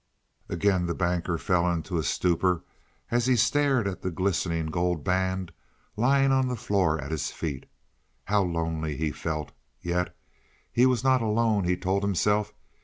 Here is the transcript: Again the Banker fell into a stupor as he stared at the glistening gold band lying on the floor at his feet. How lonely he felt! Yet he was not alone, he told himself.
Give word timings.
Again 0.49 0.87
the 0.87 0.95
Banker 0.95 1.37
fell 1.37 1.71
into 1.71 1.99
a 1.99 2.03
stupor 2.03 2.63
as 3.11 3.27
he 3.27 3.35
stared 3.35 3.87
at 3.87 4.01
the 4.01 4.09
glistening 4.09 4.65
gold 4.65 5.03
band 5.03 5.51
lying 5.95 6.31
on 6.31 6.47
the 6.47 6.55
floor 6.55 6.99
at 6.99 7.11
his 7.11 7.29
feet. 7.29 7.67
How 8.25 8.41
lonely 8.41 8.97
he 8.97 9.11
felt! 9.11 9.51
Yet 9.79 10.17
he 10.71 10.87
was 10.87 11.03
not 11.03 11.21
alone, 11.21 11.65
he 11.65 11.77
told 11.77 12.01
himself. 12.01 12.51